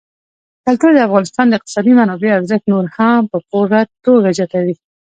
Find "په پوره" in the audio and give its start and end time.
3.31-3.79